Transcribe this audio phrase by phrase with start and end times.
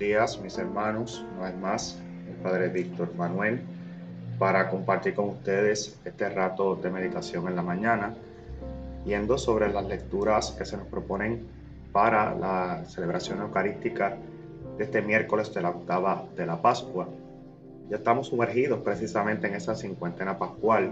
[0.00, 1.24] días, mis hermanos.
[1.38, 3.60] No es más, el Padre Víctor Manuel,
[4.38, 8.14] para compartir con ustedes este rato de meditación en la mañana,
[9.04, 11.46] yendo sobre las lecturas que se nos proponen
[11.92, 14.16] para la celebración eucarística
[14.78, 17.06] de este miércoles de la octava de la Pascua.
[17.90, 20.90] Ya estamos sumergidos precisamente en esa cincuentena pascual,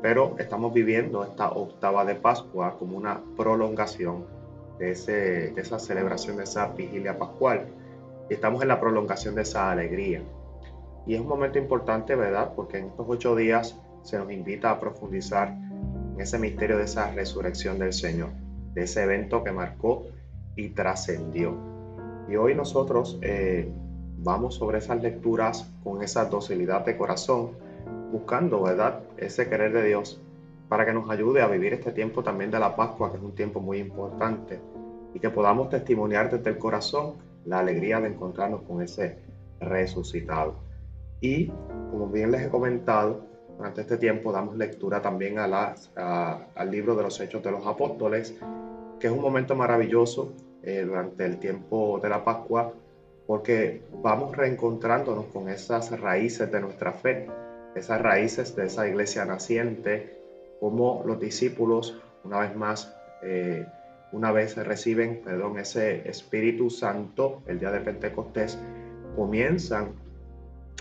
[0.00, 4.24] pero estamos viviendo esta octava de Pascua como una prolongación
[4.78, 7.66] de, ese, de esa celebración, de esa vigilia pascual.
[8.28, 10.22] Y estamos en la prolongación de esa alegría.
[11.06, 12.52] Y es un momento importante, ¿verdad?
[12.54, 17.10] Porque en estos ocho días se nos invita a profundizar en ese misterio de esa
[17.12, 18.30] resurrección del Señor,
[18.74, 20.06] de ese evento que marcó
[20.56, 21.54] y trascendió.
[22.28, 23.70] Y hoy nosotros eh,
[24.18, 27.52] vamos sobre esas lecturas con esa docilidad de corazón,
[28.12, 29.00] buscando, ¿verdad?
[29.16, 30.20] Ese querer de Dios
[30.68, 33.34] para que nos ayude a vivir este tiempo también de la Pascua, que es un
[33.34, 34.60] tiempo muy importante,
[35.14, 37.14] y que podamos testimoniar desde el corazón
[37.48, 39.18] la alegría de encontrarnos con ese
[39.60, 40.56] resucitado.
[41.20, 41.48] Y
[41.90, 45.74] como bien les he comentado, durante este tiempo damos lectura también a
[46.54, 48.34] al libro de los Hechos de los Apóstoles,
[49.00, 50.32] que es un momento maravilloso
[50.62, 52.72] eh, durante el tiempo de la Pascua,
[53.26, 57.28] porque vamos reencontrándonos con esas raíces de nuestra fe,
[57.74, 60.18] esas raíces de esa iglesia naciente,
[60.60, 63.66] como los discípulos, una vez más, eh,
[64.12, 68.58] una vez reciben, perdón, ese Espíritu Santo, el día de Pentecostés,
[69.16, 69.92] comienzan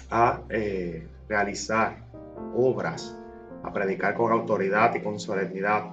[0.09, 1.98] a eh, realizar
[2.55, 3.17] obras,
[3.64, 5.86] a predicar con autoridad y con solemnidad.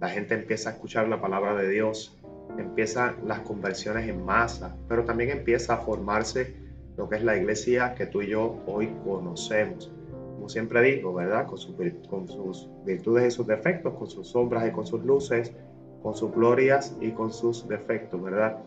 [0.00, 2.18] La gente empieza a escuchar la palabra de Dios,
[2.58, 6.54] empiezan las conversiones en masa, pero también empieza a formarse
[6.96, 9.90] lo que es la iglesia que tú y yo hoy conocemos
[10.42, 11.46] como siempre digo, ¿verdad?
[11.46, 11.56] Con,
[12.10, 15.52] con sus virtudes y sus defectos, con sus sombras y con sus luces,
[16.02, 18.58] con sus glorias y con sus defectos, ¿verdad?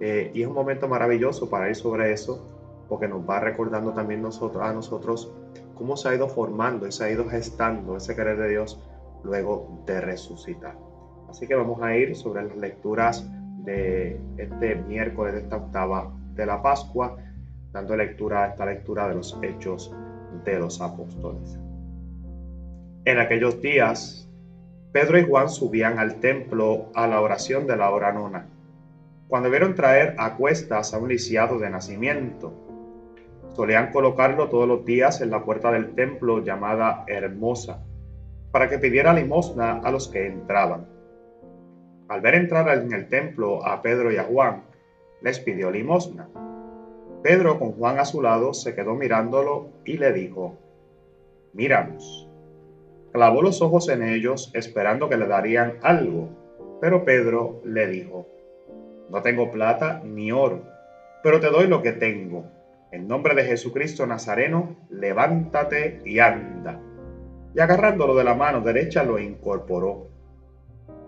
[0.00, 2.46] Eh, y es un momento maravilloso para ir sobre eso,
[2.88, 5.32] porque nos va recordando también nosotros, a nosotros
[5.74, 8.80] cómo se ha ido formando y se ha ido gestando ese querer de Dios
[9.24, 10.76] luego de resucitar.
[11.28, 13.28] Así que vamos a ir sobre las lecturas
[13.64, 17.16] de este miércoles de esta octava de la Pascua,
[17.72, 19.92] dando lectura a esta lectura de los hechos
[20.44, 21.58] de los apóstoles.
[23.04, 24.30] En aquellos días,
[24.96, 28.46] Pedro y Juan subían al templo a la oración de la hora nona,
[29.28, 32.54] cuando vieron traer a cuestas a un lisiado de nacimiento.
[33.52, 37.84] Solían colocarlo todos los días en la puerta del templo llamada Hermosa,
[38.50, 40.86] para que pidiera limosna a los que entraban.
[42.08, 44.62] Al ver entrar en el templo a Pedro y a Juan,
[45.20, 46.26] les pidió limosna.
[47.22, 50.56] Pedro, con Juan a su lado, se quedó mirándolo y le dijo,
[51.52, 52.25] Míranos.
[53.16, 56.28] Clavó los ojos en ellos, esperando que le darían algo,
[56.82, 58.28] pero Pedro le dijo,
[59.08, 60.64] No tengo plata ni oro,
[61.22, 62.44] pero te doy lo que tengo.
[62.92, 66.78] En nombre de Jesucristo Nazareno, levántate y anda.
[67.54, 70.10] Y agarrándolo de la mano derecha lo incorporó.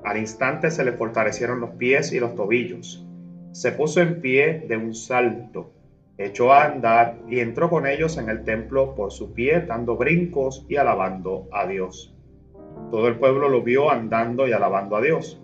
[0.02, 3.06] Al instante se le fortalecieron los pies y los tobillos.
[3.52, 5.74] Se puso en pie de un salto
[6.18, 10.66] echó a andar y entró con ellos en el templo por su pie, dando brincos
[10.68, 12.14] y alabando a Dios.
[12.90, 15.40] Todo el pueblo lo vio andando y alabando a Dios.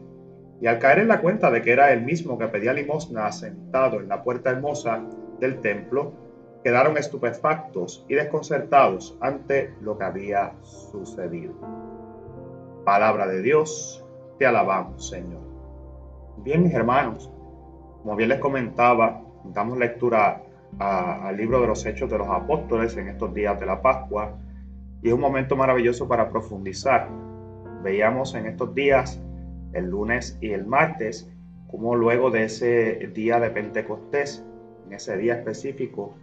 [0.60, 4.00] Y al caer en la cuenta de que era el mismo que pedía limosna sentado
[4.00, 5.02] en la puerta hermosa
[5.38, 6.12] del templo,
[6.64, 11.54] quedaron estupefactos y desconcertados ante lo que había sucedido.
[12.84, 14.04] Palabra de Dios,
[14.38, 15.42] te alabamos, Señor.
[16.38, 17.30] Bien, mis hermanos,
[18.02, 20.43] como bien les comentaba, damos lectura
[20.78, 24.38] al libro de los Hechos de los Apóstoles en estos días de la Pascua
[25.04, 27.10] y es un momento maravilloso para profundizar.
[27.82, 29.20] Veíamos en estos días,
[29.74, 31.30] el lunes y el martes,
[31.70, 34.42] como luego de ese día de Pentecostés,
[34.86, 36.14] en ese día específico,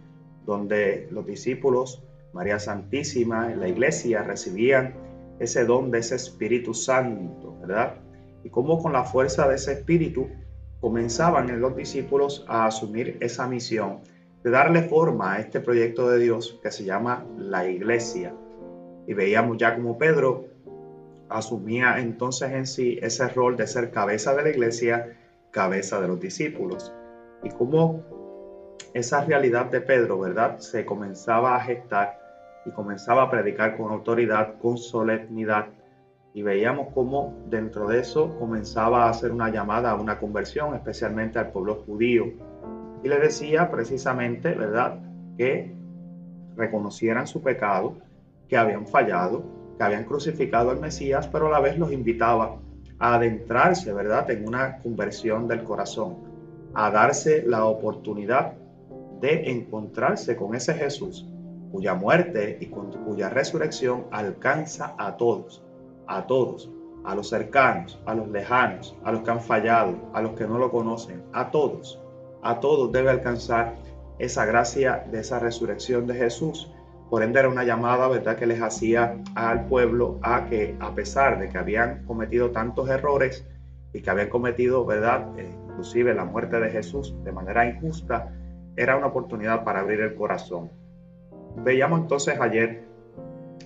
[0.44, 2.02] donde los discípulos,
[2.32, 4.94] María Santísima, en la iglesia recibían
[5.38, 7.94] ese don de ese Espíritu Santo, ¿verdad?
[8.42, 10.28] Y cómo con la fuerza de ese Espíritu
[10.80, 14.00] comenzaban los discípulos a asumir esa misión
[14.42, 18.34] de darle forma a este proyecto de Dios que se llama la iglesia.
[19.06, 20.46] Y veíamos ya como Pedro
[21.28, 25.16] asumía entonces en sí ese rol de ser cabeza de la iglesia,
[25.50, 26.92] cabeza de los discípulos.
[27.42, 28.02] Y cómo
[28.94, 30.58] esa realidad de Pedro, ¿verdad?
[30.58, 32.18] Se comenzaba a gestar
[32.66, 35.68] y comenzaba a predicar con autoridad, con solemnidad.
[36.34, 41.38] Y veíamos cómo dentro de eso comenzaba a hacer una llamada a una conversión, especialmente
[41.38, 42.32] al pueblo judío
[43.02, 44.98] y le decía precisamente, ¿verdad?,
[45.36, 45.74] que
[46.56, 47.96] reconocieran su pecado,
[48.48, 49.44] que habían fallado,
[49.78, 52.58] que habían crucificado al Mesías, pero a la vez los invitaba
[52.98, 56.18] a adentrarse, ¿verdad?, en una conversión del corazón,
[56.74, 58.54] a darse la oportunidad
[59.20, 61.26] de encontrarse con ese Jesús
[61.72, 65.64] cuya muerte y cuya resurrección alcanza a todos,
[66.06, 66.70] a todos,
[67.04, 70.58] a los cercanos, a los lejanos, a los que han fallado, a los que no
[70.58, 72.01] lo conocen, a todos,
[72.42, 73.74] a todos debe alcanzar
[74.18, 76.70] esa gracia de esa resurrección de Jesús.
[77.08, 81.38] Por ende era una llamada, ¿verdad?, que les hacía al pueblo a que a pesar
[81.38, 83.46] de que habían cometido tantos errores
[83.92, 88.32] y que habían cometido, ¿verdad?, eh, inclusive la muerte de Jesús de manera injusta,
[88.76, 90.70] era una oportunidad para abrir el corazón.
[91.56, 92.84] Veíamos entonces ayer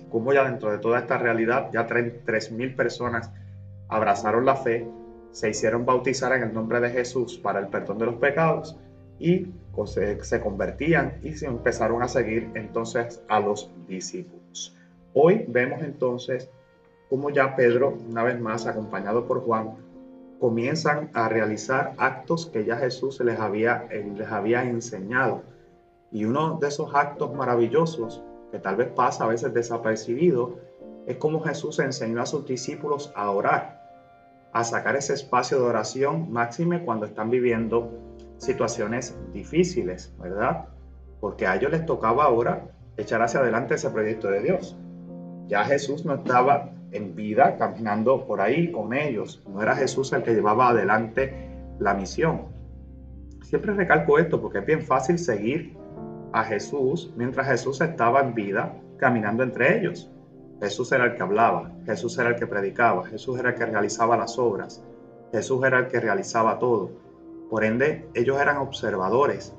[0.09, 3.31] cómo ya dentro de toda esta realidad ya 3.000 personas
[3.87, 4.87] abrazaron la fe,
[5.37, 8.75] se hicieron bautizar en el nombre de Jesús para el perdón de los pecados
[9.19, 9.45] y
[9.83, 14.75] se convertían y se empezaron a seguir entonces a los discípulos.
[15.13, 16.49] Hoy vemos entonces
[17.07, 19.75] cómo ya Pedro, una vez más acompañado por Juan,
[20.39, 25.43] comienzan a realizar actos que ya Jesús les había, les había enseñado.
[26.11, 30.57] Y uno de esos actos maravillosos, que tal vez pasa a veces desapercibido,
[31.05, 33.76] es como Jesús enseñó a sus discípulos a orar,
[34.57, 37.93] a sacar ese espacio de oración máxime cuando están viviendo
[38.37, 40.65] situaciones difíciles, ¿verdad?
[41.19, 42.63] Porque a ellos les tocaba ahora
[42.97, 44.75] echar hacia adelante ese proyecto de Dios.
[45.47, 49.43] Ya Jesús no estaba en vida caminando por ahí con ellos.
[49.47, 51.35] No era Jesús el que llevaba adelante
[51.77, 52.47] la misión.
[53.43, 55.77] Siempre recalco esto porque es bien fácil seguir
[56.33, 60.11] a Jesús mientras Jesús estaba en vida caminando entre ellos.
[60.59, 64.17] Jesús era el que hablaba, Jesús era el que predicaba, Jesús era el que realizaba
[64.17, 64.83] las obras,
[65.31, 66.91] Jesús era el que realizaba todo.
[67.49, 69.55] Por ende, ellos eran observadores,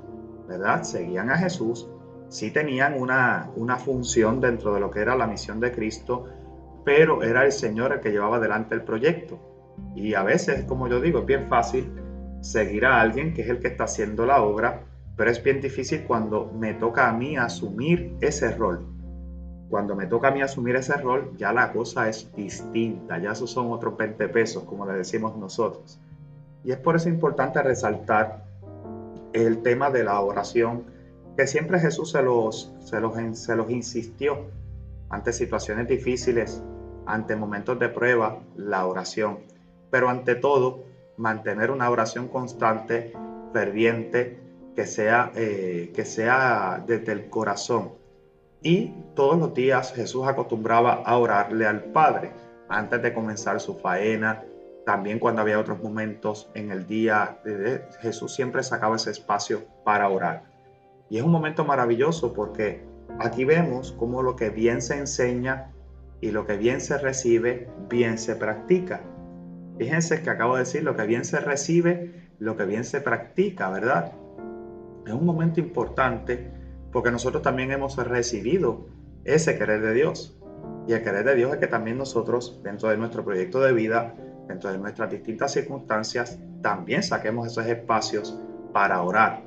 [0.48, 0.82] ¿verdad?
[0.82, 1.88] Seguían a Jesús,
[2.28, 6.24] sí tenían una, una función dentro de lo que era la misión de Cristo,
[6.84, 9.38] pero era el Señor el que llevaba adelante el proyecto.
[9.94, 11.92] Y a veces, como yo digo, es bien fácil
[12.40, 14.82] seguir a alguien que es el que está haciendo la obra,
[15.16, 18.97] pero es bien difícil cuando me toca a mí asumir ese rol.
[19.68, 23.50] Cuando me toca a mí asumir ese rol, ya la cosa es distinta, ya esos
[23.50, 26.00] son otros 20 pesos, como le decimos nosotros.
[26.64, 28.44] Y es por eso importante resaltar
[29.32, 30.84] el tema de la oración,
[31.36, 34.46] que siempre Jesús se los, se los, se los insistió
[35.10, 36.62] ante situaciones difíciles,
[37.06, 39.38] ante momentos de prueba, la oración.
[39.90, 40.84] Pero ante todo,
[41.16, 43.12] mantener una oración constante,
[43.52, 44.38] ferviente,
[44.74, 47.97] que sea, eh, que sea desde el corazón.
[48.62, 52.32] Y todos los días Jesús acostumbraba a orarle al Padre
[52.68, 54.44] antes de comenzar su faena,
[54.84, 57.40] también cuando había otros momentos en el día,
[58.00, 60.44] Jesús siempre sacaba ese espacio para orar.
[61.10, 62.84] Y es un momento maravilloso porque
[63.18, 65.72] aquí vemos cómo lo que bien se enseña
[66.20, 69.02] y lo que bien se recibe, bien se practica.
[69.78, 73.68] Fíjense que acabo de decir lo que bien se recibe, lo que bien se practica,
[73.70, 74.12] ¿verdad?
[75.06, 76.50] Es un momento importante
[76.98, 78.88] porque nosotros también hemos recibido
[79.22, 80.36] ese querer de Dios.
[80.88, 84.16] Y el querer de Dios es que también nosotros, dentro de nuestro proyecto de vida,
[84.48, 88.36] dentro de nuestras distintas circunstancias, también saquemos esos espacios
[88.72, 89.44] para orar.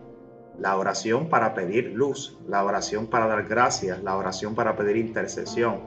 [0.59, 5.81] La oración para pedir luz, la oración para dar gracias, la oración para pedir intercesión,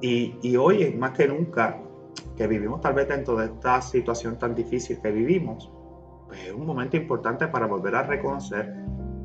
[0.00, 1.82] y, hoy, más que nunca,
[2.34, 5.70] que vivimos tal vez dentro de esta situación tan difícil que vivimos,
[6.28, 8.74] pues es un momento importante para volver a reconocer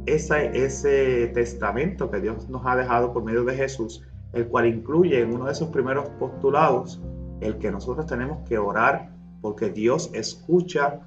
[0.06, 4.04] ese, ese testamento que Dios nos ha dejado por medio de Jesús,
[4.34, 7.02] el cual incluye en uno de sus primeros postulados
[7.42, 11.02] el que nosotros tenemos que orar porque Dios escucha,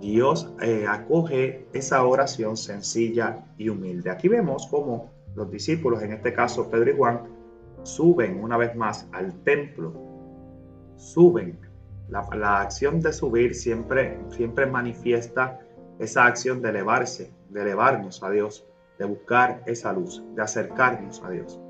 [0.00, 4.10] Dios eh, acoge esa oración sencilla y humilde.
[4.10, 7.22] Aquí vemos cómo los discípulos, en este caso Pedro y Juan,
[7.82, 9.94] suben una vez más al templo,
[10.96, 11.58] suben.
[12.08, 15.60] La, acción de subir siempre, siempre manifiesta
[15.98, 18.66] esa acción de elevarse, de elevarnos a Dios,
[18.98, 21.60] de buscar esa luz, de acercarnos a Dios.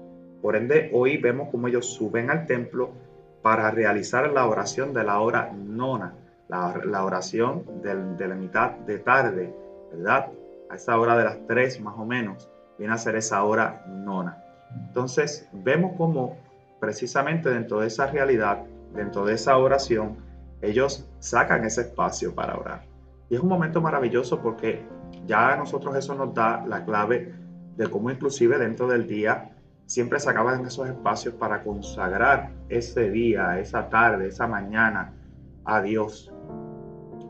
[0.43, 2.91] Por ende, hoy vemos cómo ellos suben al templo
[3.43, 6.15] para realizar la oración de la hora nona,
[6.49, 9.55] la, oración de la mitad de tarde,
[9.93, 10.31] ¿verdad?
[10.71, 14.43] A esa hora de las tres más o menos, viene a ser esa hora nona.
[14.87, 16.37] Entonces, vemos cómo
[16.81, 20.17] precisamente dentro de esa realidad, dentro de esa oración,
[20.63, 22.88] ellos sacan ese espacio para orar.
[23.29, 24.87] Y es un momento maravilloso porque
[25.27, 27.35] ya a nosotros eso nos da la clave
[27.77, 29.51] de cómo inclusive dentro del día
[29.87, 35.15] siempre sacaban esos espacios para consagrar ese día, esa tarde, esa mañana
[35.65, 36.33] a Dios.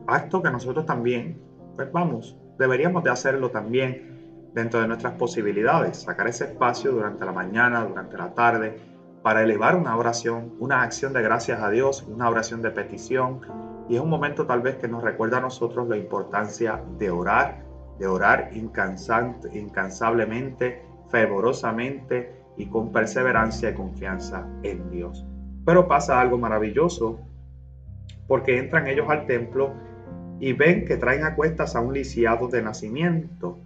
[0.07, 1.41] Acto que nosotros también,
[1.77, 7.33] pues vamos, deberíamos de hacerlo también dentro de nuestras posibilidades, sacar ese espacio durante la
[7.33, 8.81] mañana, durante la tarde,
[9.23, 13.41] para elevar una oración, una acción de gracias a Dios, una oración de petición.
[13.89, 17.65] Y es un momento tal vez que nos recuerda a nosotros la importancia de orar,
[17.99, 25.25] de orar incansablemente, fervorosamente y con perseverancia y confianza en Dios.
[25.65, 27.19] Pero pasa algo maravilloso
[28.27, 29.73] porque entran ellos al templo
[30.39, 33.59] y ven que traen a cuestas a un lisiado de nacimiento,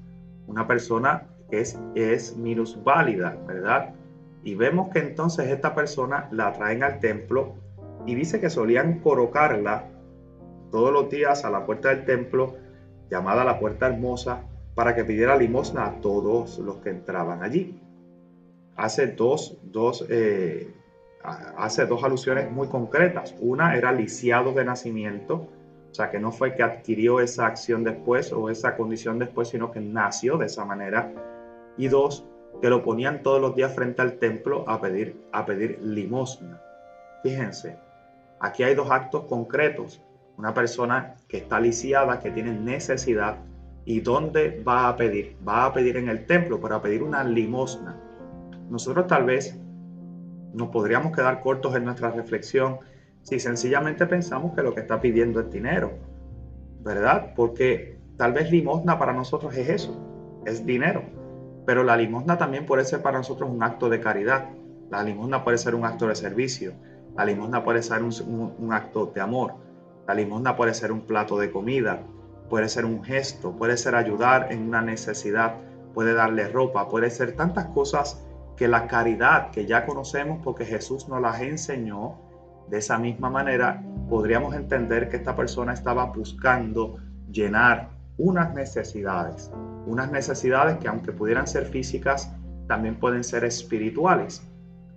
[0.46, 3.94] una persona que es, es minusválida, ¿verdad?
[4.44, 7.54] Y vemos que entonces esta persona la traen al templo
[8.06, 9.88] y dice que solían colocarla
[10.72, 12.56] todos los días a la puerta del templo,
[13.08, 14.42] llamada la puerta hermosa,
[14.74, 17.78] para que pidiera limosna a todos los que entraban allí.
[18.74, 20.74] Hace dos, dos, eh,
[21.22, 23.34] hace dos alusiones muy concretas.
[23.38, 25.46] Una era lisiado de nacimiento,
[25.90, 29.70] o sea, que no fue que adquirió esa acción después o esa condición después, sino
[29.70, 31.12] que nació de esa manera.
[31.76, 32.26] Y dos,
[32.62, 36.62] que lo ponían todos los días frente al templo a pedir, a pedir limosna.
[37.22, 37.76] Fíjense,
[38.40, 40.02] aquí hay dos actos concretos.
[40.42, 43.36] Una persona que está lisiada, que tiene necesidad,
[43.84, 45.36] ¿y dónde va a pedir?
[45.46, 47.96] Va a pedir en el templo para pedir una limosna.
[48.68, 49.56] Nosotros tal vez
[50.52, 52.78] nos podríamos quedar cortos en nuestra reflexión
[53.22, 55.92] si sencillamente pensamos que lo que está pidiendo es dinero,
[56.80, 57.34] ¿verdad?
[57.36, 59.96] Porque tal vez limosna para nosotros es eso,
[60.44, 61.04] es dinero.
[61.66, 64.48] Pero la limosna también puede ser para nosotros un acto de caridad.
[64.90, 66.72] La limosna puede ser un acto de servicio.
[67.16, 69.70] La limosna puede ser un, acto de amor.
[70.06, 72.00] La limosna puede ser un plato de comida.
[72.48, 73.52] Puede ser un gesto.
[73.52, 75.54] Puede ser ayudar en una necesidad.
[75.94, 76.88] Puede darle ropa.
[76.88, 78.22] Puede ser tantas cosas
[78.56, 82.18] que la caridad que ya conocemos porque Jesús nos las enseñó.
[82.68, 86.98] De esa misma manera podríamos entender que esta persona estaba buscando
[87.30, 89.50] llenar unas necesidades,
[89.86, 92.32] unas necesidades que aunque pudieran ser físicas,
[92.68, 94.42] también pueden ser espirituales.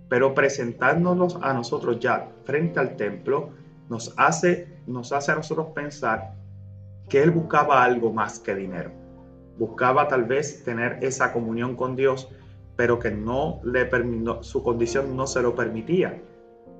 [0.08, 3.50] Pero presentándonos a nosotros ya frente al templo,
[3.88, 6.34] nos hace, nos hace a nosotros pensar
[7.08, 8.90] que él buscaba algo más que dinero.
[9.58, 12.28] Buscaba tal vez tener esa comunión con Dios,
[12.76, 16.20] pero que no le permitió, su condición no se lo permitía.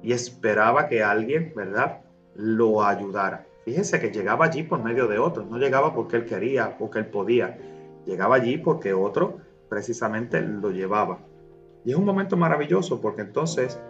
[0.03, 2.01] Y esperaba que alguien, ¿verdad?,
[2.35, 3.47] lo ayudara.
[3.65, 7.07] Fíjense que llegaba allí por medio de otros, no llegaba porque él quería, porque él
[7.07, 7.59] podía,
[8.05, 11.19] llegaba allí porque otro precisamente lo llevaba.
[11.85, 13.81] Y es un momento maravilloso porque entonces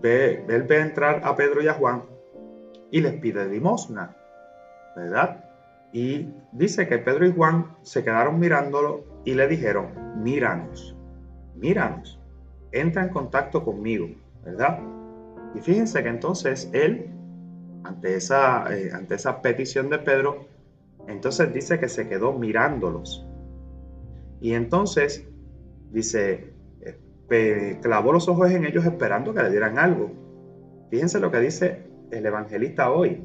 [0.00, 2.02] ve, él ve entrar a Pedro y a Juan
[2.90, 4.16] y les pide limosna,
[4.96, 5.44] ¿verdad?
[5.92, 10.96] Y dice que Pedro y Juan se quedaron mirándolo y le dijeron, míranos,
[11.54, 12.20] míranos,
[12.72, 14.08] entra en contacto conmigo,
[14.44, 14.78] ¿verdad?
[15.54, 17.10] Y fíjense que entonces él
[17.84, 20.46] ante esa, eh, ante esa petición de Pedro,
[21.06, 23.26] entonces dice que se quedó mirándolos.
[24.40, 25.26] Y entonces
[25.90, 26.52] dice,
[27.30, 30.10] eh, clavó los ojos en ellos esperando que le dieran algo.
[30.90, 33.22] Fíjense lo que dice el evangelista hoy,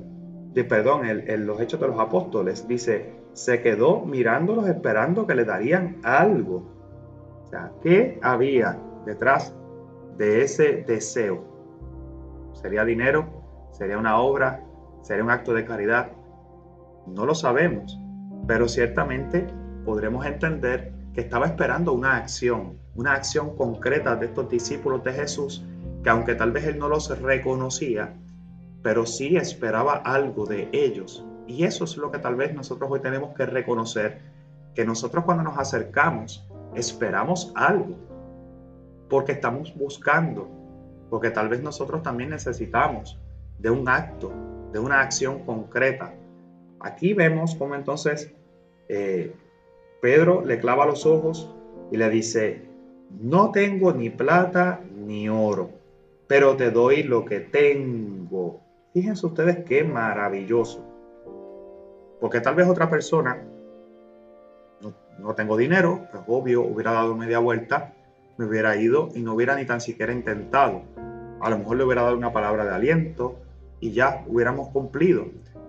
[0.54, 2.68] de, perdón, en los hechos de los apóstoles.
[2.68, 6.63] Dice, se quedó mirándolos esperando que le darían algo.
[7.44, 9.54] O sea, ¿qué había detrás
[10.18, 11.44] de ese deseo?
[12.54, 13.25] ¿Sería dinero?
[13.72, 14.63] ¿Sería una obra?
[15.02, 16.12] ¿Sería un acto de caridad?
[17.08, 18.00] No lo sabemos,
[18.48, 19.48] pero ciertamente
[19.84, 25.66] podremos entender que estaba esperando una acción, una acción concreta de estos discípulos de Jesús,
[26.04, 28.13] que aunque tal vez él no los reconocía,
[28.84, 31.25] pero sí esperaba algo de ellos.
[31.48, 34.20] Y eso es lo que tal vez nosotros hoy tenemos que reconocer,
[34.75, 37.96] que nosotros cuando nos acercamos esperamos algo,
[39.10, 40.50] porque estamos buscando,
[41.10, 43.20] porque tal vez nosotros también necesitamos
[43.60, 44.32] de un acto,
[44.72, 46.13] de una acción concreta.
[46.80, 48.34] Aquí vemos cómo entonces
[48.90, 49.34] eh,
[50.02, 51.50] Pedro le clava los ojos
[51.92, 52.66] y le dice,
[53.22, 55.70] no tengo ni plata ni oro,
[56.28, 58.62] pero te doy lo que tengo.
[58.94, 60.84] Fíjense ustedes qué maravilloso.
[62.22, 63.38] Porque tal vez otra persona,
[65.20, 67.94] no, tengo dinero, pues obvio, hubiera dado media vuelta,
[68.38, 70.84] me hubiera ido y no hubiera ni tan siquiera intentado.
[71.42, 73.44] A lo mejor le hubiera dado una palabra de aliento,
[73.84, 75.26] y ya hubiéramos cumplido.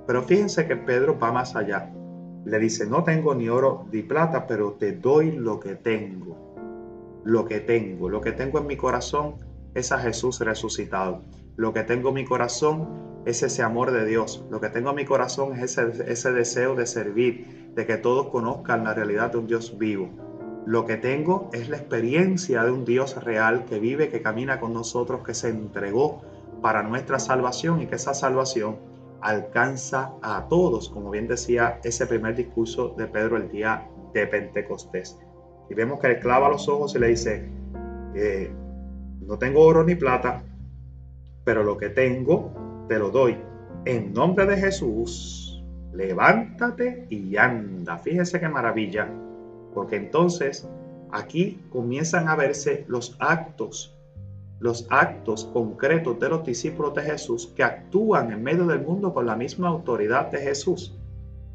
[0.07, 1.91] Pero fíjense que Pedro va más allá.
[2.45, 6.37] Le dice, no tengo ni oro ni plata, pero te doy lo que tengo.
[7.25, 9.35] Lo que tengo, lo que tengo en mi corazón
[9.75, 11.23] es a Jesús resucitado.
[11.57, 14.45] Lo que tengo en mi corazón es ese amor de Dios.
[14.51, 18.29] Lo que tengo en mi corazón es ese, ese deseo de servir, de que todos
[18.29, 20.09] conozcan la realidad de un Dios vivo.
[20.67, 24.73] Lo que tengo es la experiencia de un Dios real que vive, que camina con
[24.73, 26.23] nosotros, que se entregó
[26.63, 28.79] para nuestra salvación y que esa salvación
[29.21, 35.19] alcanza a todos, como bien decía ese primer discurso de Pedro el día de Pentecostés.
[35.69, 37.49] Y vemos que le clava los ojos y le dice,
[38.15, 38.51] eh,
[39.21, 40.43] no tengo oro ni plata,
[41.45, 43.37] pero lo que tengo te lo doy.
[43.85, 47.99] En nombre de Jesús, levántate y anda.
[47.99, 49.09] Fíjese qué maravilla,
[49.75, 50.69] porque entonces
[51.13, 53.97] aquí comienzan a verse los actos,
[54.59, 59.27] los actos concretos de los discípulos de Jesús que actúan en medio del mundo con
[59.27, 60.99] la misma autoridad de Jesús.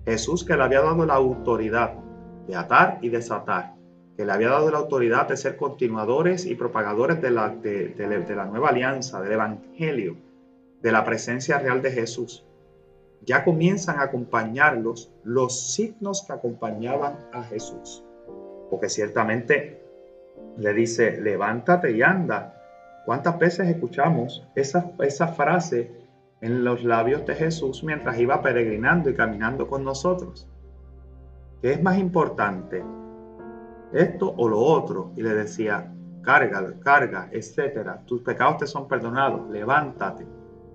[0.05, 1.93] Jesús que le había dado la autoridad
[2.47, 3.75] de atar y desatar,
[4.19, 7.95] que le había dado la autoridad de ser continuadores y propagadores de la, de,
[8.35, 10.17] la nueva alianza, del Evangelio,
[10.81, 12.45] de la presencia real de Jesús
[13.21, 18.03] ya comienzan a acompañarlos los signos que acompañaban a Jesús.
[18.69, 19.81] Porque ciertamente
[20.57, 22.61] le dice, levántate y anda.
[23.05, 25.91] ¿Cuántas veces escuchamos esa, esa frase
[26.41, 30.45] en los labios de Jesús mientras iba peregrinando y caminando con nosotros?
[31.61, 32.83] ¿Qué es más importante?
[33.93, 35.11] ¿Esto o lo otro?
[35.15, 35.91] Y le decía,
[36.21, 38.03] carga, carga, etcétera.
[38.05, 40.27] Tus pecados te son perdonados, levántate.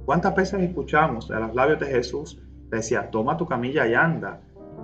[0.05, 2.43] ¿Cuántas veces escuchamos a los labios de Jesús?
[2.71, 4.41] Decía, toma tu camilla y anda.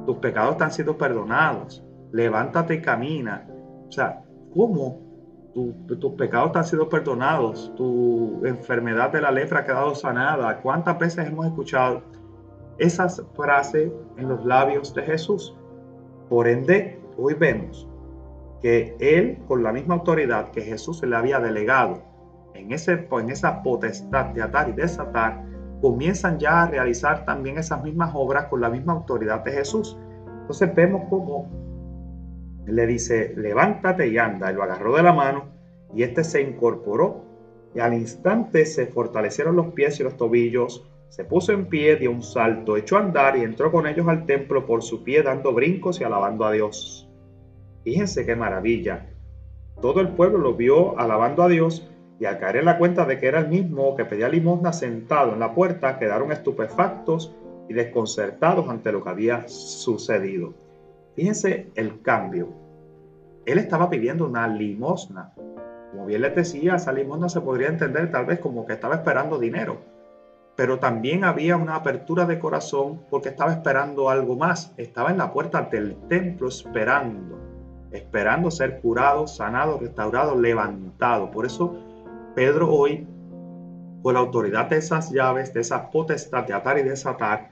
[0.07, 1.85] Tus pecados te han sido perdonados.
[2.13, 3.49] Levántate y camina.
[3.89, 4.23] O sea,
[4.55, 5.01] ¿cómo
[5.53, 7.73] tus pecados te han sido perdonados?
[7.77, 10.61] Tu enfermedad de la lepra ha quedado sanada.
[10.61, 12.03] ¿Cuántas veces hemos escuchado
[12.79, 15.55] esas frases en los labios de Jesús?
[16.29, 17.90] Por ende, hoy vemos
[18.61, 22.03] que Él, con la misma autoridad que Jesús le había delegado,
[22.55, 25.45] en, ese, en esa potestad de atar y desatar,
[25.81, 29.97] comienzan ya a realizar también esas mismas obras con la misma autoridad de Jesús.
[30.43, 31.49] Entonces vemos cómo
[32.67, 34.51] le dice, levántate y anda.
[34.51, 35.45] Él lo agarró de la mano
[35.95, 37.25] y este se incorporó
[37.75, 42.11] y al instante se fortalecieron los pies y los tobillos, se puso en pie, dio
[42.11, 45.53] un salto, echó a andar y entró con ellos al templo por su pie dando
[45.53, 47.10] brincos y alabando a Dios.
[47.85, 49.07] Fíjense qué maravilla.
[49.81, 53.19] Todo el pueblo lo vio alabando a Dios y al caer en la cuenta de
[53.19, 57.35] que era el mismo que pedía limosna sentado en la puerta, quedaron estupefactos
[57.69, 60.53] y desconcertados ante lo que había sucedido.
[61.17, 62.49] Fíjense el cambio.
[63.47, 65.33] Él estaba pidiendo una limosna.
[65.93, 69.39] Como bien les decía, esa limosna se podría entender tal vez como que estaba esperando
[69.39, 69.79] dinero.
[70.57, 74.75] Pero también había una apertura de corazón porque estaba esperando algo más.
[74.77, 77.39] Estaba en la puerta del templo esperando,
[77.93, 81.31] esperando ser curado, sanado, restaurado, levantado.
[81.31, 81.77] Por eso
[82.35, 83.07] Pedro hoy,
[84.03, 87.51] con la autoridad de esas llaves, de esa potestad de atar y desatar,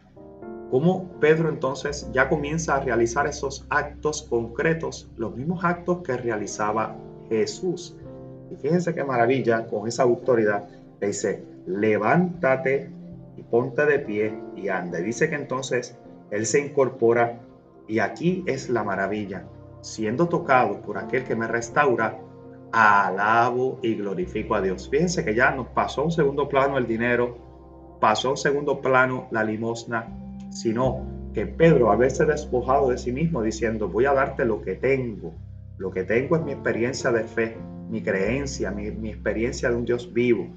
[0.70, 6.96] cómo Pedro entonces ya comienza a realizar esos actos concretos, los mismos actos que realizaba
[7.28, 7.96] Jesús.
[8.50, 10.68] Y fíjense qué maravilla, con esa autoridad,
[11.00, 12.90] le dice, levántate
[13.36, 15.00] y ponte de pie y anda.
[15.00, 15.96] Y dice que entonces
[16.30, 17.40] él se incorpora
[17.86, 19.44] y aquí es la maravilla,
[19.88, 22.18] siendo tocado por aquel que me restaura,
[22.72, 24.88] alabo y glorifico a Dios.
[24.90, 27.36] Fíjense que ya nos pasó un segundo plano el dinero,
[28.00, 30.06] pasó un segundo plano la limosna,
[30.50, 35.34] sino que Pedro haberse despojado de sí mismo diciendo, voy a darte lo que tengo.
[35.78, 37.56] Lo que tengo es mi experiencia de fe,
[37.88, 40.48] mi creencia, mi, mi experiencia de un Dios vivo,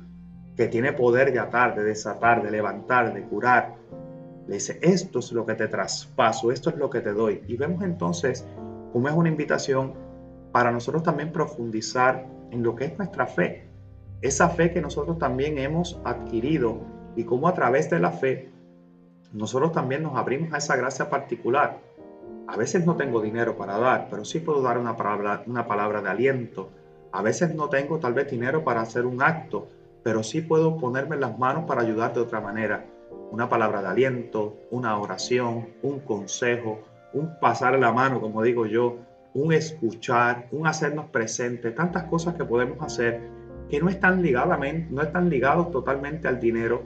[0.58, 3.76] que tiene poder de atar, de desatar, de levantar, de curar.
[4.48, 7.42] Le dice, esto es lo que te traspaso, esto es lo que te doy.
[7.48, 8.46] Y vemos entonces
[8.92, 9.94] cómo es una invitación
[10.52, 13.68] para nosotros también profundizar en lo que es nuestra fe,
[14.22, 16.80] esa fe que nosotros también hemos adquirido
[17.16, 18.52] y cómo a través de la fe
[19.34, 21.80] nosotros también nos abrimos a esa gracia particular.
[22.48, 26.02] A veces no tengo dinero para dar, pero sí puedo dar una palabra, una palabra
[26.02, 26.70] de aliento.
[27.14, 29.70] A veces no tengo tal vez dinero para hacer un acto,
[30.04, 32.86] pero sí puedo ponerme las manos para ayudar de otra manera.
[33.32, 36.80] Una palabra de aliento, una oración, un consejo,
[37.14, 38.98] un pasar la mano, como digo yo,
[39.34, 43.22] un escuchar, un hacernos presentes, tantas cosas que podemos hacer
[43.70, 44.22] que no están,
[44.90, 46.84] no están ligados totalmente al dinero,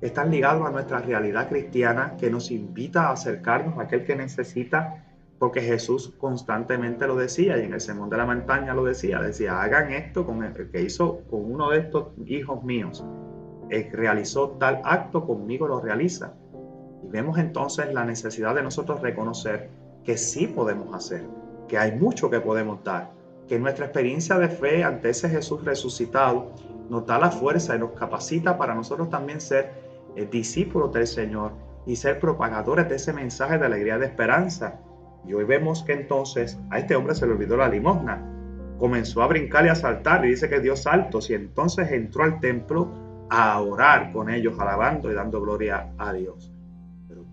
[0.00, 5.04] están ligados a nuestra realidad cristiana que nos invita a acercarnos a aquel que necesita,
[5.38, 9.62] porque Jesús constantemente lo decía y en el Sermón de la Montaña lo decía, decía,
[9.62, 13.04] hagan esto con el que hizo con uno de estos hijos míos,
[13.70, 16.34] el que realizó tal acto conmigo lo realiza.
[17.04, 19.68] Y vemos entonces la necesidad de nosotros reconocer
[20.04, 21.24] que sí podemos hacer
[21.68, 23.10] que hay mucho que podemos dar,
[23.48, 26.52] que nuestra experiencia de fe ante ese Jesús resucitado
[26.88, 29.72] nos da la fuerza y nos capacita para nosotros también ser
[30.16, 31.52] eh, discípulos del Señor
[31.86, 34.80] y ser propagadores de ese mensaje de alegría de esperanza.
[35.26, 38.22] Y hoy vemos que entonces a este hombre se le olvidó la limosna.
[38.78, 42.40] Comenzó a brincar y a saltar y dice que dio saltos y entonces entró al
[42.40, 42.88] templo
[43.30, 46.53] a orar con ellos, alabando y dando gloria a Dios.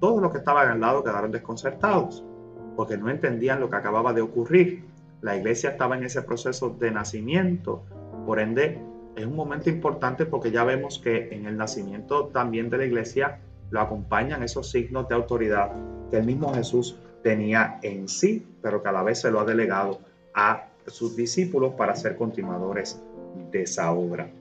[0.01, 2.23] Todos los que estaban al lado quedaron desconcertados
[2.75, 4.83] porque no entendían lo que acababa de ocurrir.
[5.21, 7.83] La iglesia estaba en ese proceso de nacimiento,
[8.25, 8.81] por ende
[9.15, 13.41] es un momento importante porque ya vemos que en el nacimiento también de la iglesia
[13.69, 15.71] lo acompañan esos signos de autoridad
[16.09, 19.45] que el mismo Jesús tenía en sí, pero que a la vez se lo ha
[19.45, 19.99] delegado
[20.33, 22.99] a sus discípulos para ser continuadores
[23.51, 24.31] de esa obra.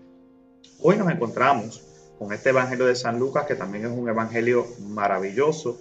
[0.81, 1.90] Hoy nos encontramos
[2.21, 5.81] con este Evangelio de San Lucas, que también es un Evangelio maravilloso.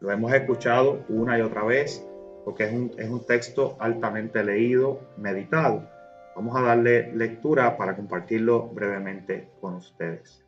[0.00, 2.06] Lo hemos escuchado una y otra vez,
[2.44, 5.88] porque es un, es un texto altamente leído, meditado.
[6.36, 10.44] Vamos a darle lectura para compartirlo brevemente con ustedes.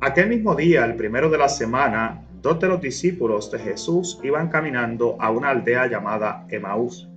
[0.00, 4.48] Aquel mismo día, el primero de la semana, dos de los discípulos de Jesús iban
[4.48, 7.08] caminando a una aldea llamada Emaús,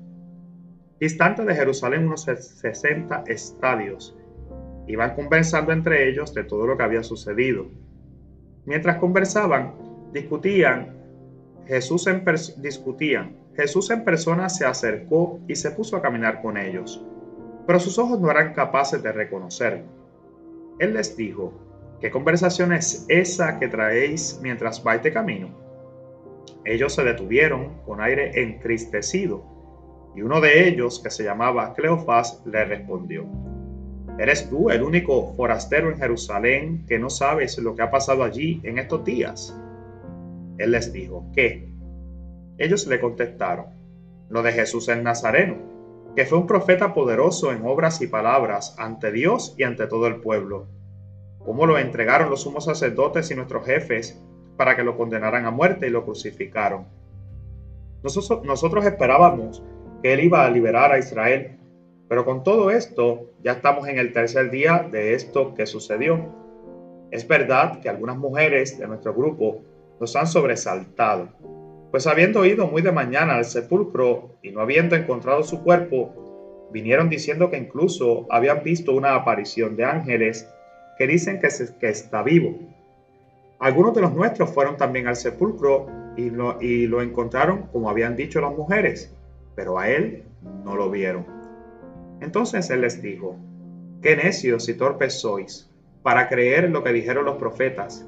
[1.00, 4.18] distante de Jerusalén unos 60 estadios.
[4.88, 7.68] Iban conversando entre ellos de todo lo que había sucedido.
[8.66, 9.74] Mientras conversaban,
[10.14, 10.96] discutían,
[11.68, 12.24] Jesús en
[12.58, 13.36] discutían.
[13.56, 17.04] Jesús en persona se acercó y se puso a caminar con ellos,
[17.66, 19.86] pero sus ojos no eran capaces de reconocerlo.
[20.80, 21.54] Él les dijo,
[22.02, 25.50] ¿Qué conversación es esa que traéis mientras vais de camino?
[26.66, 29.44] Ellos se detuvieron con aire entristecido,
[30.16, 33.26] y uno de ellos, que se llamaba Cleofás, le respondió,
[34.18, 38.62] ¿Eres tú el único forastero en Jerusalén que no sabes lo que ha pasado allí
[38.64, 39.56] en estos días?
[40.58, 41.70] Él les dijo, ¿qué?
[42.58, 43.66] Ellos le contestaron,
[44.30, 45.58] lo de Jesús el Nazareno,
[46.16, 50.22] que fue un profeta poderoso en obras y palabras ante Dios y ante todo el
[50.22, 50.68] pueblo
[51.46, 54.20] cómo lo entregaron los sumos sacerdotes y nuestros jefes
[54.58, 56.86] para que lo condenaran a muerte y lo crucificaron.
[58.04, 59.64] Nosotros, nosotros esperábamos
[60.02, 61.60] que él iba a liberar a Israel,
[62.08, 66.34] pero con todo esto ya estamos en el tercer día de esto que sucedió.
[67.12, 69.62] Es verdad que algunas mujeres de nuestro grupo
[70.00, 71.30] nos han sobresaltado,
[71.92, 77.10] pues habiendo ido muy de mañana al sepulcro y no habiendo encontrado su cuerpo, vinieron
[77.10, 80.48] diciendo que incluso habían visto una aparición de ángeles
[80.98, 82.58] que dicen que, está vivo.
[83.60, 85.88] Algunos de los nuestros fueron también al sepulcro
[86.18, 86.30] y
[86.88, 89.14] lo encontraron como habían dicho las mujeres,
[89.56, 90.24] pero a él
[90.64, 91.35] no lo vieron.
[92.22, 93.38] Entonces él les dijo,
[94.02, 95.70] qué necios y torpes sois
[96.04, 98.08] para creer lo que dijeron los profetas.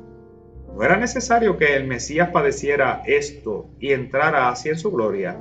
[0.75, 5.37] ¿No era necesario que el Mesías padeciera esto y entrara así en su gloria?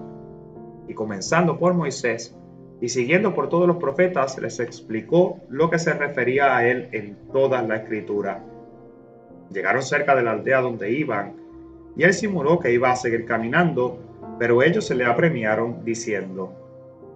[0.88, 2.34] Y comenzando por Moisés,
[2.80, 7.16] y siguiendo por todos los profetas les explicó lo que se refería a él en
[7.32, 8.44] toda la escritura.
[9.50, 11.34] Llegaron cerca de la aldea donde iban
[11.96, 13.98] y él simuló que iba a seguir caminando,
[14.38, 16.65] pero ellos se le apremiaron diciendo,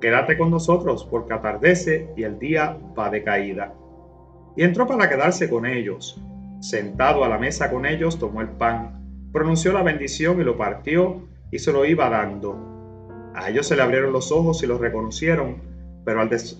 [0.00, 3.74] Quédate con nosotros porque atardece y el día va de caída.
[4.56, 6.20] Y entró para quedarse con ellos.
[6.60, 11.22] Sentado a la mesa con ellos, tomó el pan, pronunció la bendición y lo partió
[11.50, 12.70] y se lo iba dando
[13.34, 15.56] a ellos se le abrieron los ojos y los reconocieron,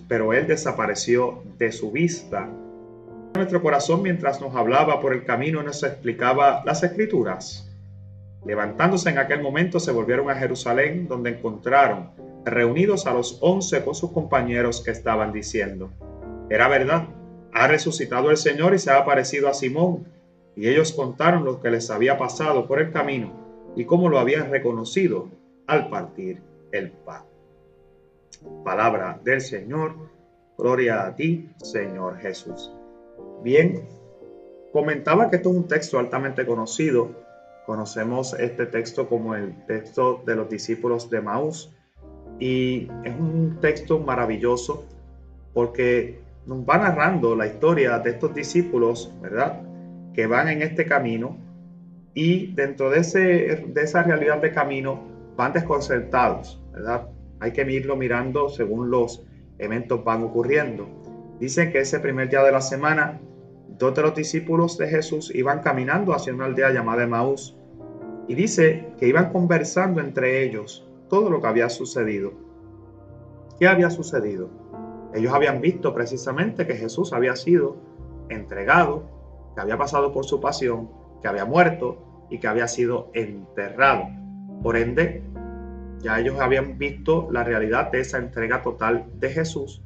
[0.07, 2.49] pero, él desapareció de su vista.
[3.35, 7.69] Nuestro corazón mientras nos hablaba por el camino nos explicaba las escrituras.
[8.45, 12.11] Levantándose en aquel momento se volvieron a Jerusalén donde encontraron
[12.45, 15.91] reunidos a los once con sus compañeros que estaban diciendo,
[16.49, 17.07] era verdad,
[17.53, 20.07] ha resucitado el Señor y se ha aparecido a Simón.
[20.55, 23.31] Y ellos contaron lo que les había pasado por el camino
[23.75, 25.29] y cómo lo habían reconocido
[25.67, 27.23] al partir el pan.
[28.65, 29.95] Palabra del Señor,
[30.57, 32.71] gloria a ti, Señor Jesús.
[33.43, 33.87] Bien,
[34.73, 37.11] comentaba que esto es un texto altamente conocido.
[37.65, 41.73] Conocemos este texto como el texto de los discípulos de Maús
[42.41, 44.83] y es un texto maravilloso
[45.53, 49.61] porque nos va narrando la historia de estos discípulos, ¿verdad?
[50.15, 51.37] Que van en este camino
[52.15, 53.19] y dentro de, ese,
[53.67, 55.03] de esa realidad de camino
[55.37, 57.09] van desconcertados, ¿verdad?
[57.39, 59.23] Hay que irlo mirando según los
[59.59, 60.89] eventos van ocurriendo.
[61.39, 63.19] Dice que ese primer día de la semana,
[63.77, 67.55] dos de los discípulos de Jesús iban caminando hacia una aldea llamada Emaús
[68.27, 72.31] y dice que iban conversando entre ellos todo lo que había sucedido.
[73.59, 74.49] ¿Qué había sucedido?
[75.13, 77.75] Ellos habían visto precisamente que Jesús había sido
[78.29, 79.03] entregado,
[79.53, 80.89] que había pasado por su pasión,
[81.21, 81.97] que había muerto
[82.29, 84.05] y que había sido enterrado.
[84.63, 85.21] Por ende,
[85.99, 89.83] ya ellos habían visto la realidad de esa entrega total de Jesús,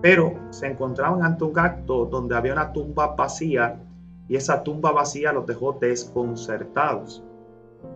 [0.00, 3.80] pero se encontraban ante un acto donde había una tumba vacía
[4.28, 7.24] y esa tumba vacía los dejó desconcertados,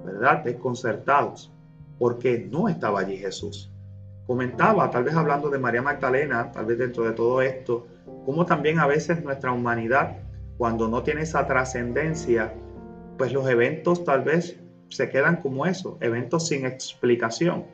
[0.04, 0.42] ¿verdad?
[0.42, 1.53] Desconcertados,
[1.98, 3.70] porque no estaba allí Jesús.
[4.26, 7.86] Comentaba, tal vez hablando de María Magdalena, tal vez dentro de todo esto,
[8.24, 10.16] como también a veces nuestra humanidad,
[10.56, 12.54] cuando no tiene esa trascendencia,
[13.18, 17.66] pues los eventos tal vez se quedan como eso, eventos sin explicación.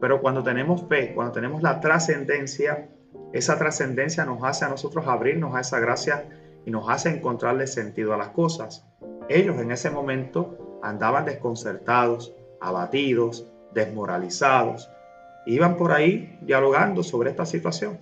[0.00, 2.88] Pero cuando tenemos fe, cuando tenemos la trascendencia,
[3.32, 6.28] esa trascendencia nos hace a nosotros abrirnos a esa gracia
[6.64, 8.86] y nos hace encontrarle sentido a las cosas.
[9.28, 14.90] Ellos en ese momento andaban desconcertados, abatidos, desmoralizados.
[15.46, 17.98] Iban por ahí dialogando sobre esta situación.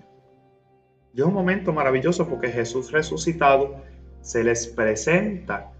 [1.12, 3.76] Y es un momento maravilloso porque Jesús resucitado
[4.20, 5.70] se les presenta.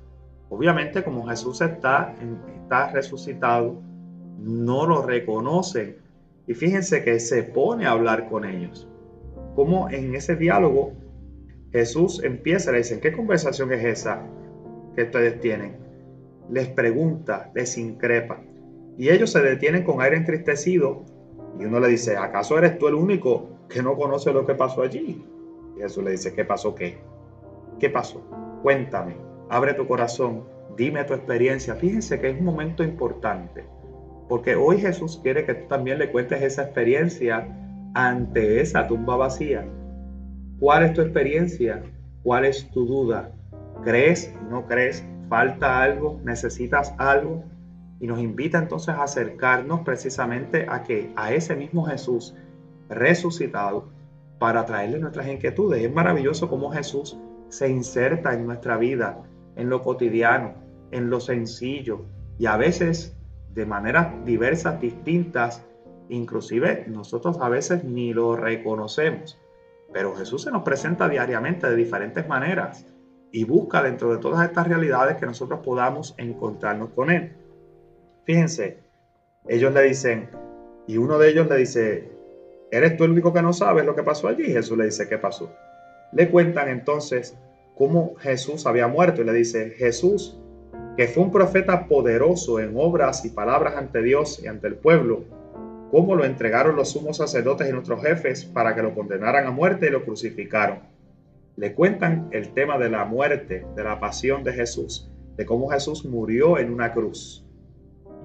[0.48, 2.14] Obviamente como Jesús está,
[2.62, 3.80] está resucitado,
[4.38, 5.96] no lo reconocen.
[6.46, 8.87] Y fíjense que se pone a hablar con ellos.
[9.56, 10.92] Como en ese diálogo
[11.74, 14.22] Jesús empieza, le dicen, ¿qué conversación es esa
[14.94, 15.76] que ustedes tienen?
[16.48, 18.40] Les pregunta, les increpa.
[18.96, 21.04] Y ellos se detienen con aire entristecido
[21.59, 24.83] y uno le dice, ¿acaso eres tú el único que no conoce lo que pasó
[24.83, 25.24] allí?
[25.76, 26.98] Y Jesús le dice, ¿qué pasó qué?
[27.78, 28.22] ¿Qué pasó?
[28.62, 29.16] Cuéntame,
[29.50, 30.44] abre tu corazón,
[30.76, 31.74] dime tu experiencia.
[31.74, 33.64] Fíjense que es un momento importante,
[34.28, 37.46] porque hoy Jesús quiere que tú también le cuentes esa experiencia
[37.94, 39.64] ante esa tumba vacía.
[40.59, 41.83] ¿Cuál es tu experiencia?
[42.22, 43.33] ¿Cuál es tu duda?
[43.85, 44.33] ¿Crees?
[44.50, 45.04] ¿No crees?
[45.28, 46.20] ¿Falta algo?
[46.24, 47.44] ¿Necesitas algo?
[48.00, 52.35] Y nos invita entonces a acercarnos precisamente a que a ese mismo Jesús
[52.88, 53.88] resucitado
[54.38, 55.83] para traerle nuestras inquietudes.
[55.83, 57.16] Es maravilloso cómo Jesús
[57.48, 59.22] se inserta en nuestra vida,
[59.57, 60.54] en lo cotidiano,
[60.90, 62.04] en lo sencillo
[62.38, 63.16] y a veces
[63.52, 65.64] de maneras diversas, distintas,
[66.09, 69.38] inclusive nosotros a veces ni lo reconocemos.
[69.92, 72.85] Pero Jesús se nos presenta diariamente de diferentes maneras
[73.30, 77.37] y busca dentro de todas estas realidades que nosotros podamos encontrarnos con Él.
[78.24, 78.78] Fíjense,
[79.48, 80.28] ellos le dicen,
[80.87, 82.10] y uno de ellos le dice,
[82.70, 84.44] ¿eres tú el único que no sabes lo que pasó allí?
[84.44, 85.52] Jesús le dice, ¿qué pasó?
[86.12, 87.37] Le cuentan entonces
[87.74, 90.38] cómo Jesús había muerto y le dice, Jesús,
[90.96, 95.24] que fue un profeta poderoso en obras y palabras ante Dios y ante el pueblo,
[95.90, 99.87] cómo lo entregaron los sumos sacerdotes y nuestros jefes para que lo condenaran a muerte
[99.87, 100.78] y lo crucificaron.
[101.56, 106.04] Le cuentan el tema de la muerte, de la pasión de Jesús, de cómo Jesús
[106.04, 107.43] murió en una cruz.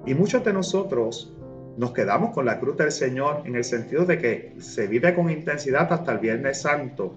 [0.06, 1.36] Y muchos de nosotros
[1.76, 5.30] nos quedamos con la cruz del Señor en el sentido de que se vive con
[5.30, 7.14] intensidad hasta el Viernes Santo,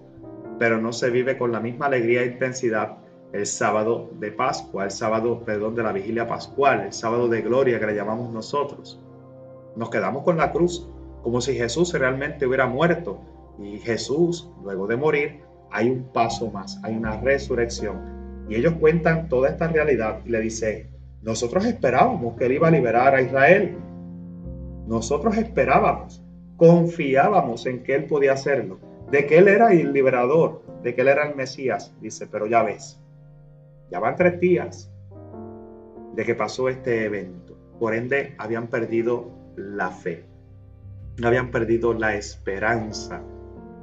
[0.60, 2.98] pero no se vive con la misma alegría e intensidad
[3.32, 7.80] el sábado de Pascua, el sábado, perdón, de la vigilia pascual, el sábado de gloria
[7.80, 9.04] que le llamamos nosotros
[9.76, 10.88] nos quedamos con la cruz,
[11.24, 13.22] como si Jesús realmente hubiera muerto.
[13.60, 15.42] Y Jesús, luego de morir,
[15.72, 18.46] hay un paso más, hay una resurrección.
[18.50, 20.90] Y ellos cuentan toda esta realidad y le dice,
[21.24, 23.78] nosotros esperábamos que él iba a liberar a Israel.
[24.88, 26.22] Nosotros esperábamos,
[26.58, 31.08] confiábamos en que él podía hacerlo, de que él era el liberador, de que él
[31.08, 31.96] era el Mesías.
[32.02, 33.00] Dice, pero ya ves,
[33.90, 34.92] ya van tres días
[36.14, 37.58] de que pasó este evento.
[37.80, 40.26] Por ende, habían perdido la fe.
[41.24, 43.22] Habían perdido la esperanza.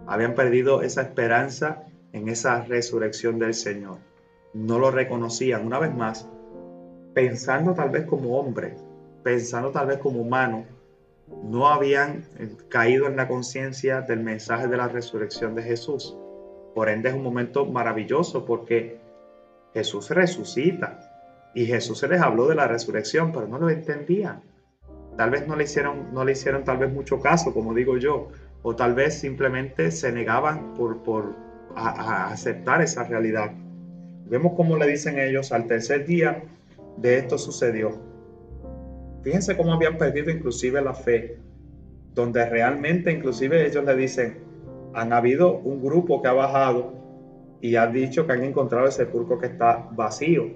[0.07, 3.99] Habían perdido esa esperanza en esa resurrección del Señor.
[4.53, 6.29] No lo reconocían una vez más,
[7.15, 8.77] pensando tal vez como hombre,
[9.23, 10.65] pensando tal vez como humano,
[11.45, 12.25] no habían
[12.69, 16.17] caído en la conciencia del mensaje de la resurrección de Jesús.
[16.75, 19.01] Por ende es un momento maravilloso porque
[19.75, 20.99] Jesús resucita
[21.55, 24.43] y Jesús se les habló de la resurrección, pero no lo entendían.
[25.17, 28.29] Tal vez no le hicieron, no le hicieron tal vez mucho caso, como digo yo,
[28.63, 31.35] o tal vez simplemente se negaban por, por
[31.75, 33.53] a, aceptar esa realidad.
[34.27, 36.43] Vemos cómo le dicen ellos al tercer día
[36.97, 37.91] de esto sucedió.
[39.23, 41.39] Fíjense cómo habían perdido inclusive la fe,
[42.15, 44.39] donde realmente inclusive ellos le dicen,
[44.95, 46.93] han habido un grupo que ha bajado
[47.61, 50.47] y ha dicho que han encontrado el sepulcro que está vacío.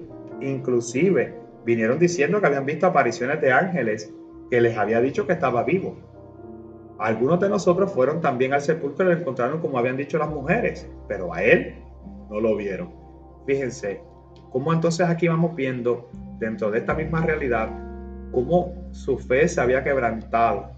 [0.40, 4.12] Inclusive vinieron diciendo que habían visto apariciones de ángeles
[4.50, 5.96] que les había dicho que estaba vivo.
[6.98, 10.88] Algunos de nosotros fueron también al sepulcro y lo encontraron como habían dicho las mujeres,
[11.08, 11.74] pero a él
[12.30, 12.90] no lo vieron.
[13.46, 14.00] Fíjense,
[14.54, 17.70] cómo entonces aquí vamos viendo dentro de esta misma realidad,
[18.30, 20.70] cómo su fe se había quebrantado,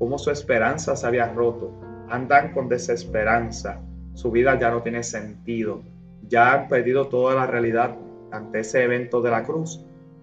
[0.00, 1.70] cómo su esperanza se había roto.
[2.08, 3.78] Andan con desesperanza,
[4.14, 5.80] su vida ya no tiene sentido,
[6.28, 7.94] ya han perdido toda la realidad
[8.32, 9.80] ante ese evento de la cruz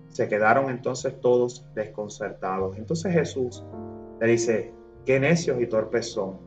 [0.10, 2.78] se quedaron entonces todos desconcertados.
[2.78, 3.64] Entonces Jesús
[4.20, 4.74] le dice,
[5.06, 6.40] qué necios y torpes son.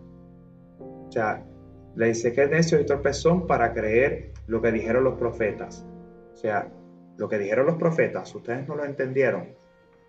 [0.78, 1.42] O sea,
[1.94, 5.86] le dice, qué necios y torpes son para creer lo que dijeron los profetas.
[6.40, 6.68] Sea,
[7.18, 9.48] lo que dijeron los profetas, ustedes no lo entendieron,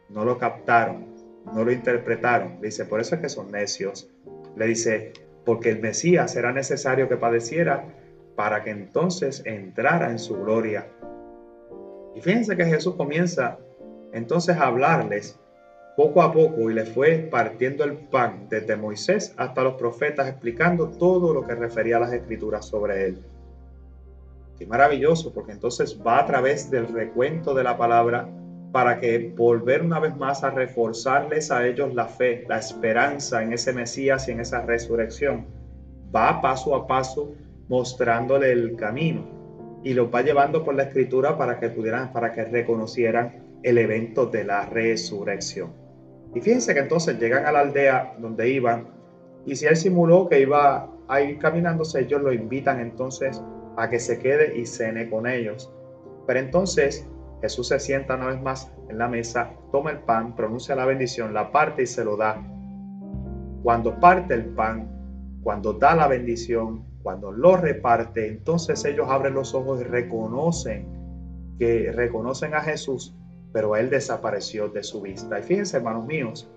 [0.08, 1.08] no lo captaron,
[1.54, 2.62] no lo interpretaron.
[2.62, 4.10] Dice, por eso es que son necios.
[4.56, 5.12] Le dice,
[5.44, 7.84] porque el Mesías era necesario que padeciera
[8.38, 10.88] para que entonces entrara en su gloria.
[12.16, 13.58] Y fíjense que Jesús comienza
[14.14, 15.38] entonces a hablarles
[15.98, 20.88] poco a poco y les fue partiendo el pan desde Moisés hasta los profetas, explicando
[20.88, 23.18] todo lo que refería a las escrituras sobre él.
[24.62, 28.30] Y maravilloso, porque entonces va a través del recuento de la palabra
[28.72, 33.54] para que volver una vez más a reforzarles a ellos la fe, la esperanza en
[33.54, 35.48] ese Mesías y en esa resurrección.
[36.16, 37.34] Va paso a paso
[37.70, 39.26] mostrándole el camino
[39.84, 44.28] y los va llevando por la escritura para que pudieran, para que reconocieran el evento
[44.28, 45.74] de la resurrección.
[46.36, 48.88] Y fíjense que entonces llegan a la aldea donde iban
[49.46, 53.42] y si él simuló que iba a ir caminándose, ellos lo invitan entonces
[53.78, 55.72] a que se quede y cene con ellos.
[56.28, 57.08] Pero entonces
[57.42, 61.34] Jesús se sienta una vez más en la mesa, toma el pan, pronuncia la bendición,
[61.34, 62.42] la parte y se lo da.
[63.64, 64.90] Cuando parte el pan,
[65.44, 71.02] cuando da la bendición, cuando lo reparte, entonces ellos abren los ojos y reconocen
[71.58, 73.16] que reconocen a Jesús,
[73.54, 75.40] pero él desapareció de su vista.
[75.40, 76.50] Y fíjense, hermanos míos,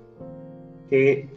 [0.88, 1.28] que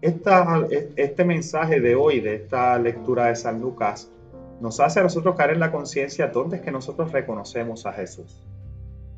[0.00, 4.10] esta, este mensaje de hoy, de esta lectura de San Lucas,
[4.60, 8.46] nos hace a nosotros caer en la conciencia dónde es que nosotros reconocemos a Jesús.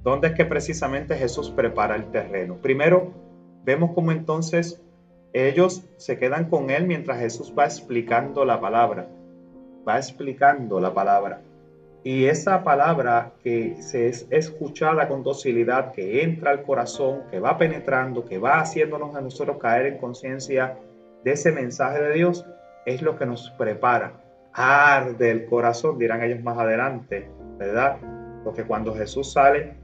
[0.02, 2.56] ¿Dónde es que precisamente Jesús prepara el terreno?
[2.56, 3.12] Primero,
[3.64, 4.82] vemos cómo entonces
[5.32, 9.08] ellos se quedan con él mientras Jesús va explicando la palabra.
[9.86, 11.40] Va explicando la palabra.
[12.04, 17.58] Y esa palabra que se es escuchada con docilidad, que entra al corazón, que va
[17.58, 20.78] penetrando, que va haciéndonos a nosotros caer en conciencia
[21.24, 22.46] de ese mensaje de Dios,
[22.84, 24.12] es lo que nos prepara.
[24.58, 27.98] Arde el corazón, dirán ellos más adelante, ¿verdad?
[28.42, 29.74] Porque cuando Jesús sale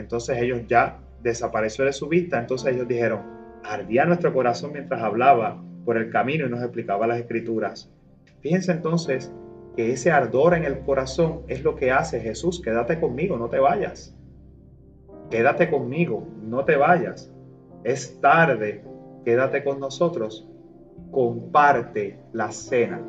[0.00, 3.20] entonces ellos ya desapareció de su vista, entonces ellos dijeron,
[3.62, 7.92] ardía nuestro corazón mientras hablaba por el camino y nos explicaba las escrituras.
[8.40, 9.32] Fíjense entonces
[9.76, 13.58] que ese ardor en el corazón es lo que hace Jesús, quédate conmigo, no te
[13.58, 14.16] vayas.
[15.30, 17.32] Quédate conmigo, no te vayas.
[17.84, 18.82] Es tarde,
[19.24, 20.48] quédate con nosotros.
[21.10, 23.00] Comparte la cena.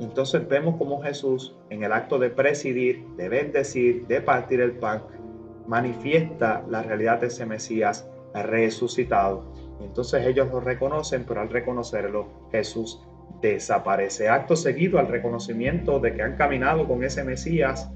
[0.00, 5.02] Entonces vemos como Jesús en el acto de presidir, de bendecir, de partir el pan,
[5.66, 9.52] manifiesta la realidad de ese Mesías resucitado.
[9.80, 13.00] Entonces ellos lo reconocen, pero al reconocerlo, Jesús
[13.40, 14.28] desaparece.
[14.28, 17.90] Acto seguido al reconocimiento de que han caminado con ese Mesías,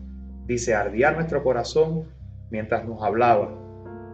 [0.46, 2.08] dice, ardía nuestro corazón
[2.50, 3.58] mientras nos hablaba.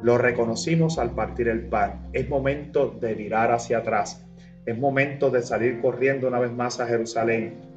[0.02, 2.08] Lo reconocimos al partir el pan.
[2.12, 4.24] Es momento de virar hacia atrás.
[4.64, 7.67] Es momento de salir corriendo una vez más a Jerusalén.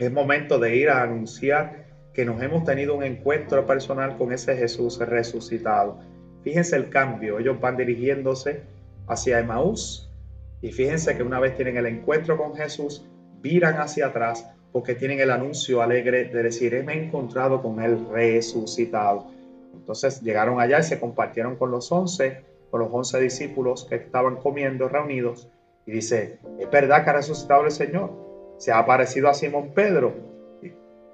[0.00, 1.84] Es momento de ir a anunciar
[2.14, 5.98] que nos hemos tenido un encuentro personal con ese Jesús resucitado.
[6.42, 8.62] Fíjense el cambio, ellos van dirigiéndose
[9.06, 10.10] hacia Emaús
[10.62, 13.04] y fíjense que una vez tienen el encuentro con Jesús,
[13.42, 19.26] viran hacia atrás porque tienen el anuncio alegre de decir, he encontrado con el resucitado.
[19.74, 24.36] Entonces llegaron allá y se compartieron con los once, con los once discípulos que estaban
[24.36, 25.50] comiendo reunidos
[25.84, 28.29] y dice, es verdad que ha resucitado el Señor,
[28.60, 30.12] se ha aparecido a Simón Pedro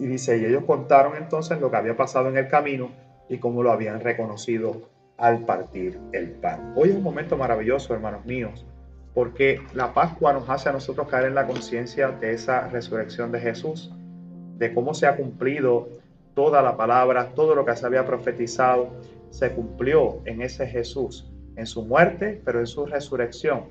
[0.00, 2.90] y dice, y ellos contaron entonces lo que había pasado en el camino
[3.28, 4.82] y cómo lo habían reconocido
[5.16, 6.72] al partir el pan.
[6.74, 8.66] Hoy es un momento maravilloso, hermanos míos,
[9.14, 13.38] porque la Pascua nos hace a nosotros caer en la conciencia de esa resurrección de
[13.38, 13.94] Jesús,
[14.58, 15.88] de cómo se ha cumplido
[16.34, 18.88] toda la palabra, todo lo que se había profetizado,
[19.30, 23.66] se cumplió en ese Jesús, en su muerte, pero en su resurrección.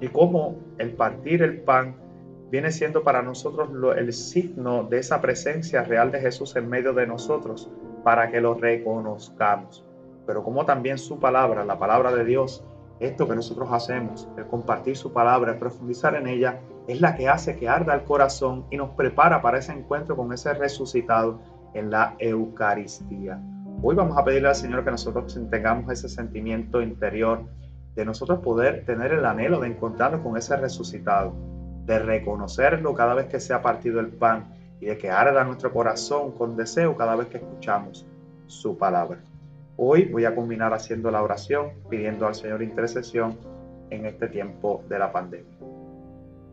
[0.00, 2.03] Y cómo el partir el pan
[2.50, 7.06] viene siendo para nosotros el signo de esa presencia real de Jesús en medio de
[7.06, 7.70] nosotros
[8.02, 9.84] para que lo reconozcamos.
[10.26, 12.64] Pero como también su palabra, la palabra de Dios,
[13.00, 17.28] esto que nosotros hacemos, el compartir su palabra, el profundizar en ella, es la que
[17.28, 21.40] hace que arda el corazón y nos prepara para ese encuentro con ese resucitado
[21.72, 23.40] en la Eucaristía.
[23.82, 27.44] Hoy vamos a pedirle al Señor que nosotros tengamos ese sentimiento interior
[27.94, 31.34] de nosotros poder tener el anhelo de encontrarnos con ese resucitado
[31.86, 35.72] de reconocerlo cada vez que se ha partido el pan y de que arda nuestro
[35.72, 38.06] corazón con deseo cada vez que escuchamos
[38.46, 39.20] su palabra.
[39.76, 43.36] Hoy voy a culminar haciendo la oración, pidiendo al Señor intercesión
[43.90, 45.52] en este tiempo de la pandemia.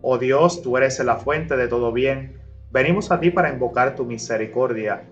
[0.01, 2.39] Oh Dios, tú eres la fuente de todo bien.
[2.71, 5.03] Venimos a ti para invocar tu misericordia.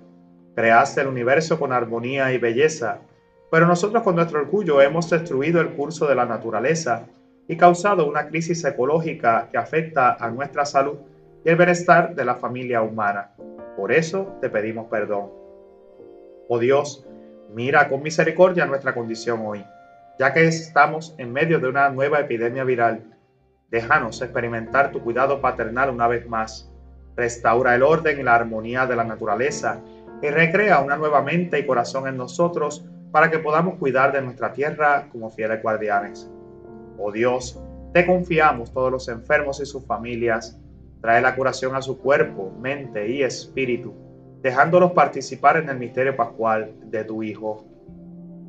[0.56, 3.00] Creaste el universo con armonía y belleza,
[3.52, 7.06] pero nosotros con nuestro orgullo hemos destruido el curso de la naturaleza
[7.50, 11.00] y causado una crisis ecológica que afecta a nuestra salud
[11.44, 13.32] y el bienestar de la familia humana.
[13.76, 15.32] Por eso te pedimos perdón.
[16.48, 17.08] Oh Dios,
[17.52, 19.66] mira con misericordia nuestra condición hoy,
[20.20, 23.04] ya que estamos en medio de una nueva epidemia viral.
[23.72, 26.72] Déjanos experimentar tu cuidado paternal una vez más.
[27.16, 29.80] Restaura el orden y la armonía de la naturaleza
[30.22, 34.54] y recrea una nueva mente y corazón en nosotros para que podamos cuidar de nuestra
[34.54, 36.30] tierra como fieles guardianes.
[37.02, 37.58] Oh Dios,
[37.94, 40.60] te confiamos todos los enfermos y sus familias.
[41.02, 43.94] Trae la curación a su cuerpo, mente y espíritu.
[44.42, 47.66] dejándolos participar en el misterio pascual de tu Hijo.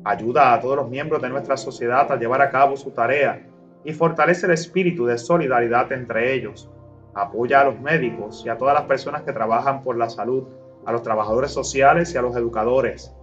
[0.05, 3.45] Ayuda a todos los miembros de nuestra sociedad a llevar a cabo su tarea
[3.83, 6.69] y fortalece el espíritu de solidaridad entre ellos.
[7.13, 10.43] Apoya a los médicos y a todas las personas que trabajan por la salud,
[10.85, 13.13] a los trabajadores sociales y a los educadores.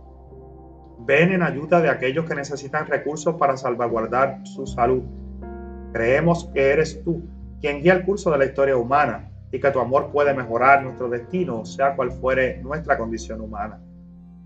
[1.08, 5.02] Ven en ayuda de aquellos que necesitan recursos para salvaguardar su salud.
[5.94, 7.26] Creemos que eres tú
[7.62, 11.08] quien guía el curso de la historia humana y que tu amor puede mejorar nuestro
[11.08, 13.80] destino, sea cual fuere nuestra condición humana.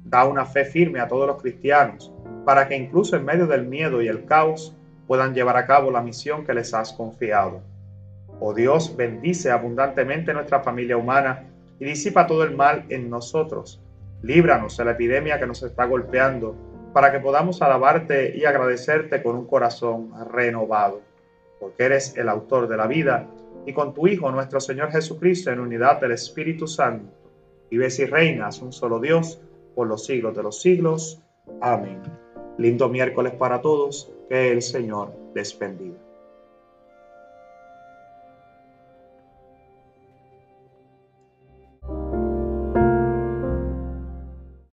[0.05, 2.13] Da una fe firme a todos los cristianos
[2.45, 4.77] para que incluso en medio del miedo y el caos
[5.09, 7.61] puedan llevar a cabo la misión que les has confiado.
[8.39, 11.43] Oh Dios, bendice abundantemente nuestra familia humana
[11.81, 13.82] y disipa todo el mal en nosotros.
[14.23, 16.55] Líbranos de la epidemia que nos está golpeando
[16.93, 21.01] para que podamos alabarte y agradecerte con un corazón renovado,
[21.59, 23.27] porque eres el autor de la vida
[23.67, 27.13] y con tu Hijo nuestro Señor Jesucristo en unidad del Espíritu Santo,
[27.71, 29.41] vives y reinas un solo Dios
[29.75, 31.21] por los siglos de los siglos.
[31.61, 32.01] Amén.
[32.59, 36.12] Lindo miércoles para todos, que el Señor les bendiga.